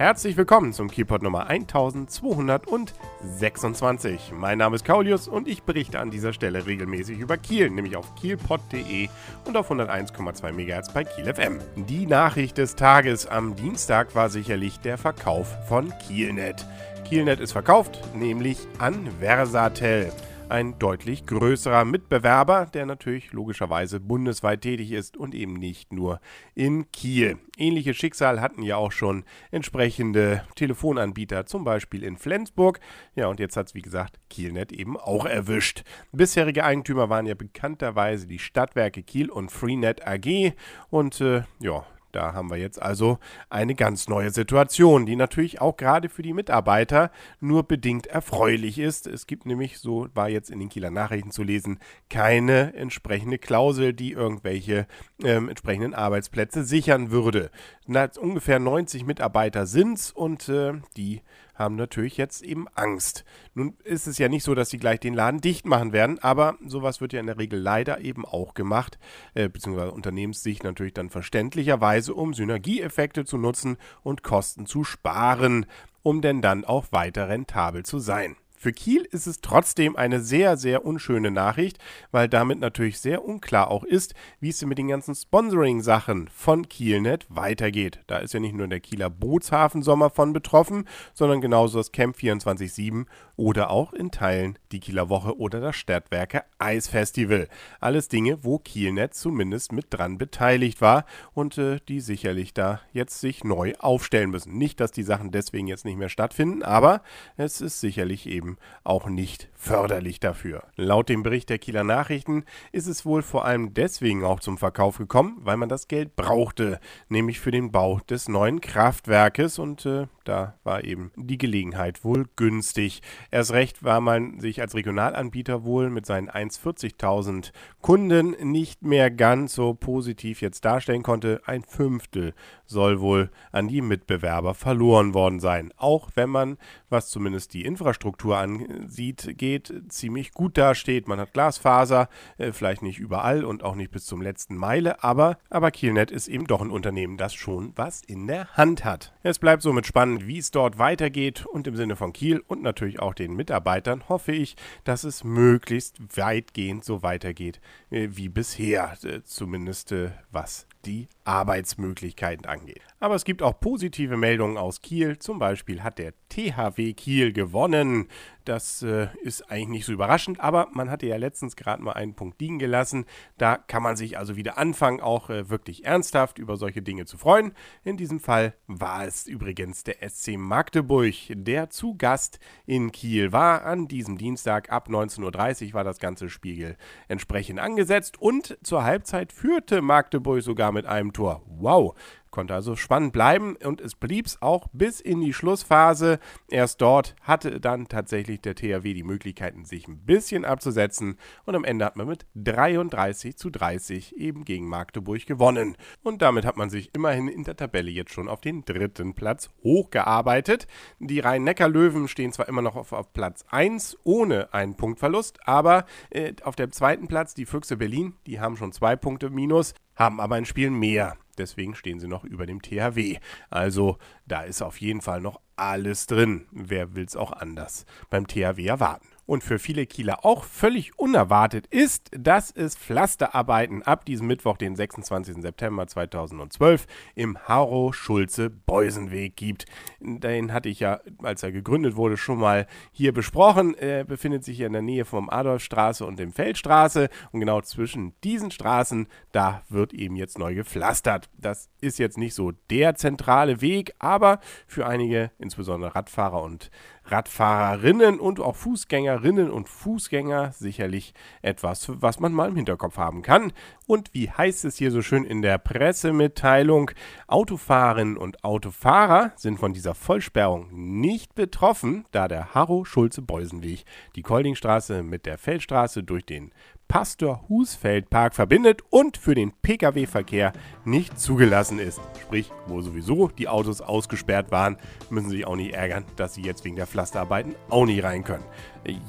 Herzlich 0.00 0.36
willkommen 0.38 0.72
zum 0.72 0.90
Keypod 0.90 1.22
Nummer 1.22 1.48
1226. 1.48 4.32
Mein 4.34 4.56
Name 4.56 4.76
ist 4.76 4.86
Kaulius 4.86 5.28
und 5.28 5.46
ich 5.46 5.64
berichte 5.64 5.98
an 5.98 6.10
dieser 6.10 6.32
Stelle 6.32 6.64
regelmäßig 6.64 7.18
über 7.18 7.36
Kiel, 7.36 7.68
nämlich 7.68 7.98
auf 7.98 8.14
kielpod.de 8.14 9.10
und 9.44 9.58
auf 9.58 9.70
101,2 9.70 10.52
MHz 10.52 10.94
bei 10.94 11.04
Kiel 11.04 11.34
FM. 11.34 11.58
Die 11.86 12.06
Nachricht 12.06 12.56
des 12.56 12.76
Tages 12.76 13.26
am 13.26 13.56
Dienstag 13.56 14.14
war 14.14 14.30
sicherlich 14.30 14.80
der 14.80 14.96
Verkauf 14.96 15.54
von 15.68 15.92
Kielnet. 15.98 16.64
Kielnet 17.06 17.38
ist 17.38 17.52
verkauft, 17.52 18.00
nämlich 18.14 18.56
an 18.78 19.06
Versatel 19.20 20.10
ein 20.50 20.78
deutlich 20.78 21.26
größerer 21.26 21.84
Mitbewerber, 21.84 22.66
der 22.66 22.86
natürlich 22.86 23.32
logischerweise 23.32 24.00
bundesweit 24.00 24.62
tätig 24.62 24.92
ist 24.92 25.16
und 25.16 25.34
eben 25.34 25.54
nicht 25.54 25.92
nur 25.92 26.20
in 26.54 26.90
Kiel. 26.92 27.38
Ähnliches 27.56 27.96
Schicksal 27.96 28.40
hatten 28.40 28.62
ja 28.62 28.76
auch 28.76 28.92
schon 28.92 29.24
entsprechende 29.50 30.44
Telefonanbieter, 30.56 31.46
zum 31.46 31.64
Beispiel 31.64 32.02
in 32.02 32.16
Flensburg. 32.16 32.80
Ja, 33.14 33.28
und 33.28 33.38
jetzt 33.38 33.56
hat 33.56 33.68
es, 33.68 33.74
wie 33.74 33.82
gesagt, 33.82 34.18
Kielnet 34.28 34.72
eben 34.72 34.96
auch 34.96 35.26
erwischt. 35.26 35.84
Bisherige 36.12 36.64
Eigentümer 36.64 37.08
waren 37.08 37.26
ja 37.26 37.34
bekannterweise 37.34 38.26
die 38.26 38.38
Stadtwerke 38.38 39.02
Kiel 39.02 39.30
und 39.30 39.52
Freenet 39.52 40.06
AG. 40.06 40.54
Und 40.90 41.20
äh, 41.20 41.42
ja, 41.60 41.84
da 42.12 42.34
haben 42.34 42.50
wir 42.50 42.56
jetzt 42.56 42.80
also 42.80 43.18
eine 43.48 43.74
ganz 43.74 44.08
neue 44.08 44.30
Situation, 44.30 45.06
die 45.06 45.16
natürlich 45.16 45.60
auch 45.60 45.76
gerade 45.76 46.08
für 46.08 46.22
die 46.22 46.32
Mitarbeiter 46.32 47.10
nur 47.40 47.62
bedingt 47.62 48.06
erfreulich 48.06 48.78
ist. 48.78 49.06
Es 49.06 49.26
gibt 49.26 49.46
nämlich, 49.46 49.78
so 49.78 50.08
war 50.14 50.28
jetzt 50.28 50.50
in 50.50 50.58
den 50.58 50.68
Kieler 50.68 50.90
Nachrichten 50.90 51.30
zu 51.30 51.42
lesen, 51.42 51.78
keine 52.08 52.74
entsprechende 52.74 53.38
Klausel, 53.38 53.92
die 53.92 54.12
irgendwelche 54.12 54.86
ähm, 55.22 55.48
entsprechenden 55.48 55.94
Arbeitsplätze 55.94 56.64
sichern 56.64 57.10
würde. 57.10 57.50
Na, 57.86 58.08
ungefähr 58.18 58.58
90 58.58 59.04
Mitarbeiter 59.04 59.66
sind 59.66 59.98
es 59.98 60.10
und 60.10 60.48
äh, 60.48 60.74
die 60.96 61.22
haben 61.60 61.76
natürlich 61.76 62.16
jetzt 62.16 62.42
eben 62.42 62.66
Angst. 62.74 63.24
Nun 63.54 63.76
ist 63.84 64.08
es 64.08 64.18
ja 64.18 64.28
nicht 64.28 64.42
so, 64.42 64.56
dass 64.56 64.70
sie 64.70 64.78
gleich 64.78 64.98
den 64.98 65.14
Laden 65.14 65.40
dicht 65.40 65.66
machen 65.66 65.92
werden, 65.92 66.18
aber 66.18 66.56
sowas 66.66 67.00
wird 67.00 67.12
ja 67.12 67.20
in 67.20 67.26
der 67.26 67.38
Regel 67.38 67.60
leider 67.60 68.00
eben 68.00 68.24
auch 68.24 68.54
gemacht, 68.54 68.98
äh, 69.34 69.48
beziehungsweise 69.48 69.92
Unternehmenssicht 69.92 70.64
natürlich 70.64 70.94
dann 70.94 71.10
verständlicherweise, 71.10 72.14
um 72.14 72.34
Synergieeffekte 72.34 73.24
zu 73.24 73.38
nutzen 73.38 73.76
und 74.02 74.24
Kosten 74.24 74.66
zu 74.66 74.82
sparen, 74.82 75.66
um 76.02 76.22
denn 76.22 76.42
dann 76.42 76.64
auch 76.64 76.90
weiter 76.90 77.28
rentabel 77.28 77.84
zu 77.84 77.98
sein. 78.00 78.36
Für 78.62 78.74
Kiel 78.74 79.08
ist 79.10 79.26
es 79.26 79.40
trotzdem 79.40 79.96
eine 79.96 80.20
sehr, 80.20 80.58
sehr 80.58 80.84
unschöne 80.84 81.30
Nachricht, 81.30 81.78
weil 82.10 82.28
damit 82.28 82.60
natürlich 82.60 83.00
sehr 83.00 83.24
unklar 83.24 83.70
auch 83.70 83.84
ist, 83.84 84.12
wie 84.38 84.50
es 84.50 84.62
mit 84.66 84.76
den 84.76 84.88
ganzen 84.88 85.14
Sponsoring-Sachen 85.14 86.28
von 86.28 86.68
Kielnet 86.68 87.24
weitergeht. 87.30 88.00
Da 88.06 88.18
ist 88.18 88.34
ja 88.34 88.40
nicht 88.40 88.54
nur 88.54 88.68
der 88.68 88.80
Kieler 88.80 89.08
Bootshafensommer 89.08 90.10
von 90.10 90.34
betroffen, 90.34 90.84
sondern 91.14 91.40
genauso 91.40 91.78
das 91.78 91.90
Camp 91.90 92.16
24-7 92.18 93.06
oder 93.36 93.70
auch 93.70 93.94
in 93.94 94.10
Teilen 94.10 94.58
die 94.72 94.80
Kieler 94.80 95.08
Woche 95.08 95.38
oder 95.38 95.60
das 95.60 95.76
Stadtwerke 95.76 96.44
Eisfestival. 96.58 97.48
Alles 97.80 98.08
Dinge, 98.08 98.44
wo 98.44 98.58
Kielnet 98.58 99.14
zumindest 99.14 99.72
mit 99.72 99.86
dran 99.88 100.18
beteiligt 100.18 100.82
war 100.82 101.06
und 101.32 101.56
äh, 101.56 101.78
die 101.88 102.00
sicherlich 102.00 102.52
da 102.52 102.82
jetzt 102.92 103.20
sich 103.20 103.42
neu 103.42 103.72
aufstellen 103.78 104.28
müssen. 104.28 104.58
Nicht, 104.58 104.80
dass 104.80 104.92
die 104.92 105.02
Sachen 105.02 105.30
deswegen 105.30 105.66
jetzt 105.66 105.86
nicht 105.86 105.96
mehr 105.96 106.10
stattfinden, 106.10 106.62
aber 106.62 107.00
es 107.38 107.62
ist 107.62 107.80
sicherlich 107.80 108.26
eben 108.26 108.49
eben 108.50 108.58
auch 108.84 109.08
nicht 109.08 109.48
förderlich 109.54 110.20
dafür. 110.20 110.62
Laut 110.76 111.08
dem 111.08 111.22
Bericht 111.22 111.50
der 111.50 111.58
Kieler 111.58 111.84
Nachrichten 111.84 112.44
ist 112.72 112.86
es 112.86 113.04
wohl 113.04 113.22
vor 113.22 113.44
allem 113.44 113.74
deswegen 113.74 114.24
auch 114.24 114.40
zum 114.40 114.56
Verkauf 114.56 114.96
gekommen, 114.96 115.38
weil 115.42 115.58
man 115.58 115.68
das 115.68 115.86
Geld 115.86 116.16
brauchte, 116.16 116.80
nämlich 117.08 117.40
für 117.40 117.50
den 117.50 117.70
Bau 117.70 118.00
des 118.08 118.28
neuen 118.28 118.60
Kraftwerkes 118.60 119.58
und 119.58 119.84
äh, 119.84 120.06
da 120.24 120.54
war 120.64 120.84
eben 120.84 121.12
die 121.16 121.38
Gelegenheit 121.38 122.04
wohl 122.04 122.26
günstig. 122.36 123.02
Erst 123.30 123.52
recht 123.52 123.82
war 123.84 124.00
man 124.00 124.40
sich 124.40 124.60
als 124.60 124.74
Regionalanbieter 124.74 125.64
wohl 125.64 125.90
mit 125.90 126.06
seinen 126.06 126.30
1,40.000 126.30 127.52
Kunden 127.80 128.36
nicht 128.50 128.82
mehr 128.82 129.10
ganz 129.10 129.54
so 129.54 129.74
positiv 129.74 130.40
jetzt 130.40 130.64
darstellen 130.64 131.02
konnte. 131.02 131.42
Ein 131.44 131.62
Fünftel 131.62 132.34
soll 132.64 133.00
wohl 133.00 133.30
an 133.52 133.68
die 133.68 133.82
Mitbewerber 133.82 134.54
verloren 134.54 135.12
worden 135.14 135.40
sein. 135.40 135.72
Auch 135.76 136.10
wenn 136.14 136.30
man, 136.30 136.58
was 136.88 137.08
zumindest 137.08 137.52
die 137.52 137.64
Infrastruktur 137.64 138.38
ansieht, 138.40 139.38
geht, 139.38 139.72
ziemlich 139.88 140.32
gut 140.32 140.58
dasteht. 140.58 141.08
Man 141.08 141.20
hat 141.20 141.32
Glasfaser, 141.32 142.08
äh, 142.38 142.52
vielleicht 142.52 142.82
nicht 142.82 142.98
überall 142.98 143.44
und 143.44 143.62
auch 143.62 143.74
nicht 143.74 143.90
bis 143.90 144.06
zum 144.06 144.20
letzten 144.22 144.56
Meile, 144.56 145.04
aber, 145.04 145.38
aber 145.48 145.70
Kielnet 145.70 146.10
ist 146.10 146.28
eben 146.28 146.46
doch 146.46 146.60
ein 146.60 146.70
Unternehmen, 146.70 147.16
das 147.16 147.34
schon 147.34 147.72
was 147.76 148.02
in 148.02 148.26
der 148.26 148.48
Hand 148.56 148.84
hat. 148.84 149.12
Es 149.22 149.38
bleibt 149.38 149.62
somit 149.62 149.86
spannend, 149.86 150.26
wie 150.26 150.38
es 150.38 150.50
dort 150.50 150.78
weitergeht 150.78 151.46
und 151.46 151.66
im 151.66 151.76
Sinne 151.76 151.96
von 151.96 152.12
Kiel 152.12 152.42
und 152.46 152.62
natürlich 152.62 153.00
auch 153.00 153.14
den 153.14 153.34
Mitarbeitern 153.34 154.08
hoffe 154.08 154.32
ich, 154.32 154.56
dass 154.84 155.04
es 155.04 155.24
möglichst 155.24 156.16
weitgehend 156.16 156.84
so 156.84 157.02
weitergeht 157.02 157.60
äh, 157.90 158.08
wie 158.10 158.28
bisher, 158.28 158.96
äh, 159.04 159.22
zumindest 159.22 159.94
was 160.30 160.66
die 160.84 161.08
Arbeitsmöglichkeiten 161.30 162.44
angeht. 162.46 162.82
Aber 162.98 163.14
es 163.14 163.24
gibt 163.24 163.40
auch 163.40 163.58
positive 163.60 164.16
Meldungen 164.16 164.58
aus 164.58 164.82
Kiel. 164.82 165.18
Zum 165.18 165.38
Beispiel 165.38 165.82
hat 165.82 165.98
der 165.98 166.12
THW 166.28 166.92
Kiel 166.92 167.32
gewonnen. 167.32 168.08
Das 168.44 168.82
äh, 168.82 169.08
ist 169.22 169.50
eigentlich 169.50 169.68
nicht 169.68 169.84
so 169.86 169.92
überraschend, 169.92 170.40
aber 170.40 170.68
man 170.72 170.90
hatte 170.90 171.06
ja 171.06 171.16
letztens 171.16 171.54
gerade 171.56 171.82
mal 171.82 171.92
einen 171.92 172.14
Punkt 172.14 172.40
liegen 172.40 172.58
gelassen. 172.58 173.04
Da 173.38 173.56
kann 173.56 173.82
man 173.82 173.96
sich 173.96 174.18
also 174.18 174.34
wieder 174.34 174.58
anfangen, 174.58 175.00
auch 175.00 175.30
äh, 175.30 175.48
wirklich 175.48 175.84
ernsthaft 175.84 176.38
über 176.38 176.56
solche 176.56 176.82
Dinge 176.82 177.04
zu 177.04 177.16
freuen. 177.16 177.52
In 177.84 177.96
diesem 177.96 178.18
Fall 178.18 178.54
war 178.66 179.06
es 179.06 179.26
übrigens 179.26 179.84
der 179.84 179.96
SC 180.08 180.36
Magdeburg, 180.36 181.14
der 181.30 181.70
zu 181.70 181.94
Gast 181.96 182.40
in 182.66 182.90
Kiel 182.90 183.30
war. 183.30 183.64
An 183.64 183.86
diesem 183.86 184.18
Dienstag 184.18 184.72
ab 184.72 184.88
19.30 184.88 185.68
Uhr 185.68 185.74
war 185.74 185.84
das 185.84 186.00
ganze 186.00 186.28
Spiel 186.28 186.76
entsprechend 187.08 187.60
angesetzt 187.60 188.20
und 188.20 188.58
zur 188.62 188.82
Halbzeit 188.82 189.32
führte 189.32 189.80
Magdeburg 189.80 190.42
sogar 190.42 190.72
mit 190.72 190.86
einem 190.86 191.12
Tor. 191.12 191.19
Wow, 191.20 191.94
Konnte 192.30 192.54
also 192.54 192.76
spannend 192.76 193.12
bleiben 193.12 193.56
und 193.56 193.80
es 193.80 193.96
blieb 193.96 194.26
es 194.26 194.40
auch 194.40 194.68
bis 194.72 195.00
in 195.00 195.20
die 195.20 195.32
Schlussphase. 195.32 196.20
Erst 196.48 196.80
dort 196.80 197.16
hatte 197.22 197.60
dann 197.60 197.88
tatsächlich 197.88 198.40
der 198.40 198.54
THW 198.54 198.94
die 198.94 199.02
Möglichkeiten, 199.02 199.64
sich 199.64 199.88
ein 199.88 199.98
bisschen 199.98 200.44
abzusetzen 200.44 201.18
und 201.44 201.56
am 201.56 201.64
Ende 201.64 201.84
hat 201.84 201.96
man 201.96 202.06
mit 202.06 202.26
33 202.36 203.36
zu 203.36 203.50
30 203.50 204.16
eben 204.16 204.44
gegen 204.44 204.68
Magdeburg 204.68 205.26
gewonnen. 205.26 205.76
Und 206.04 206.22
damit 206.22 206.44
hat 206.44 206.56
man 206.56 206.70
sich 206.70 206.94
immerhin 206.94 207.26
in 207.26 207.42
der 207.42 207.56
Tabelle 207.56 207.90
jetzt 207.90 208.12
schon 208.12 208.28
auf 208.28 208.40
den 208.40 208.64
dritten 208.64 209.14
Platz 209.14 209.50
hochgearbeitet. 209.64 210.68
Die 211.00 211.18
Rhein-Neckar-Löwen 211.18 212.06
stehen 212.06 212.32
zwar 212.32 212.46
immer 212.46 212.62
noch 212.62 212.76
auf, 212.76 212.92
auf, 212.92 213.12
Platz 213.12 213.44
1 213.50 213.98
ohne 214.04 214.54
einen 214.54 214.76
Punktverlust, 214.76 215.40
aber 215.48 215.84
äh, 216.10 216.34
auf 216.44 216.54
dem 216.54 216.70
zweiten 216.70 217.08
Platz 217.08 217.34
die 217.34 217.46
Füchse 217.46 217.76
Berlin, 217.76 218.14
die 218.26 218.38
haben 218.38 218.56
schon 218.56 218.70
zwei 218.70 218.94
Punkte 218.94 219.30
minus, 219.30 219.74
haben 220.00 220.20
aber 220.20 220.34
ein 220.34 220.46
Spiel 220.46 220.70
mehr 220.70 221.16
deswegen 221.40 221.74
stehen 221.74 221.98
sie 221.98 222.06
noch 222.06 222.24
über 222.24 222.46
dem 222.46 222.62
THW. 222.62 223.18
Also 223.48 223.98
da 224.26 224.42
ist 224.42 224.62
auf 224.62 224.80
jeden 224.80 225.00
Fall 225.00 225.20
noch 225.20 225.40
alles 225.56 226.06
drin. 226.06 226.46
Wer 226.52 226.94
will 226.94 227.04
es 227.04 227.16
auch 227.16 227.32
anders 227.32 227.84
beim 228.10 228.26
THW 228.26 228.64
erwarten? 228.64 229.08
Und 229.30 229.44
für 229.44 229.60
viele 229.60 229.86
Kieler 229.86 230.24
auch 230.24 230.42
völlig 230.42 230.98
unerwartet 230.98 231.68
ist, 231.68 232.10
dass 232.10 232.50
es 232.50 232.74
Pflasterarbeiten 232.76 233.84
ab 233.84 234.04
diesem 234.04 234.26
Mittwoch, 234.26 234.56
den 234.56 234.74
26. 234.74 235.36
September 235.40 235.86
2012, 235.86 236.88
im 237.14 237.38
Harrow-Schulze-Beusenweg 237.38 239.36
gibt. 239.36 239.66
Den 240.00 240.52
hatte 240.52 240.68
ich 240.68 240.80
ja, 240.80 240.98
als 241.22 241.44
er 241.44 241.52
gegründet 241.52 241.94
wurde, 241.94 242.16
schon 242.16 242.38
mal 242.40 242.66
hier 242.90 243.14
besprochen. 243.14 243.76
Er 243.78 244.02
befindet 244.02 244.42
sich 244.42 244.56
hier 244.56 244.66
in 244.66 244.72
der 244.72 244.82
Nähe 244.82 245.04
vom 245.04 245.30
Adolfstraße 245.30 246.04
und 246.04 246.18
dem 246.18 246.32
Feldstraße 246.32 247.08
und 247.30 247.38
genau 247.38 247.60
zwischen 247.60 248.14
diesen 248.24 248.50
Straßen, 248.50 249.06
da 249.30 249.62
wird 249.68 249.92
eben 249.92 250.16
jetzt 250.16 250.40
neu 250.40 250.56
gepflastert. 250.56 251.30
Das 251.38 251.70
ist 251.80 252.00
jetzt 252.00 252.18
nicht 252.18 252.34
so 252.34 252.50
der 252.68 252.96
zentrale 252.96 253.60
Weg, 253.60 253.94
aber 254.00 254.40
für 254.66 254.86
einige, 254.86 255.30
insbesondere 255.38 255.94
Radfahrer 255.94 256.42
und 256.42 256.72
Radfahrerinnen 257.10 258.20
und 258.20 258.40
auch 258.40 258.56
Fußgängerinnen 258.56 259.50
und 259.50 259.68
Fußgänger 259.68 260.52
sicherlich 260.52 261.14
etwas, 261.42 261.90
was 262.00 262.20
man 262.20 262.32
mal 262.32 262.50
im 262.50 262.56
Hinterkopf 262.56 262.96
haben 262.96 263.22
kann. 263.22 263.52
Und 263.86 264.14
wie 264.14 264.30
heißt 264.30 264.64
es 264.64 264.76
hier 264.76 264.90
so 264.90 265.02
schön 265.02 265.24
in 265.24 265.42
der 265.42 265.58
Pressemitteilung, 265.58 266.92
Autofahrerinnen 267.26 268.16
und 268.16 268.44
Autofahrer 268.44 269.32
sind 269.36 269.58
von 269.58 269.72
dieser 269.72 269.94
Vollsperrung 269.94 270.68
nicht 270.72 271.34
betroffen, 271.34 272.04
da 272.12 272.28
der 272.28 272.54
Harrow-Schulze-Beusenweg 272.54 273.84
die 274.14 274.22
Koldingstraße 274.22 275.02
mit 275.02 275.26
der 275.26 275.38
Feldstraße 275.38 276.02
durch 276.02 276.24
den 276.24 276.52
Pastor-Husfeld-Park 276.90 278.34
verbindet 278.34 278.82
und 278.90 279.16
für 279.16 279.36
den 279.36 279.52
Pkw-Verkehr 279.52 280.52
nicht 280.84 281.20
zugelassen 281.20 281.78
ist. 281.78 282.00
Sprich, 282.20 282.50
wo 282.66 282.80
sowieso 282.80 283.28
die 283.28 283.46
Autos 283.46 283.80
ausgesperrt 283.80 284.50
waren, 284.50 284.76
müssen 285.08 285.30
sie 285.30 285.36
sich 285.36 285.46
auch 285.46 285.54
nicht 285.54 285.72
ärgern, 285.72 286.04
dass 286.16 286.34
sie 286.34 286.42
jetzt 286.42 286.64
wegen 286.64 286.74
der 286.74 286.88
Pflasterarbeiten 286.88 287.54
auch 287.68 287.86
nicht 287.86 288.02
rein 288.02 288.24
können. 288.24 288.42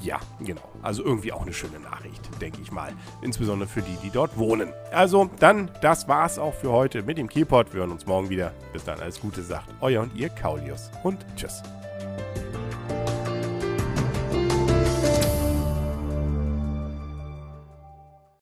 Ja, 0.00 0.20
genau. 0.38 0.62
Also 0.80 1.02
irgendwie 1.02 1.32
auch 1.32 1.42
eine 1.42 1.52
schöne 1.52 1.80
Nachricht, 1.80 2.20
denke 2.40 2.60
ich 2.62 2.70
mal. 2.70 2.92
Insbesondere 3.20 3.68
für 3.68 3.82
die, 3.82 3.96
die 4.04 4.10
dort 4.10 4.38
wohnen. 4.38 4.72
Also, 4.92 5.28
dann, 5.40 5.68
das 5.80 6.06
war's 6.06 6.38
auch 6.38 6.54
für 6.54 6.70
heute 6.70 7.02
mit 7.02 7.18
dem 7.18 7.28
Kielpot. 7.28 7.72
Wir 7.72 7.80
hören 7.80 7.90
uns 7.90 8.06
morgen 8.06 8.28
wieder. 8.28 8.52
Bis 8.72 8.84
dann, 8.84 9.00
alles 9.00 9.20
Gute 9.20 9.42
sagt 9.42 9.68
euer 9.80 10.02
und 10.02 10.14
ihr 10.14 10.28
Kaulius 10.28 10.88
und 11.02 11.18
tschüss. 11.34 11.64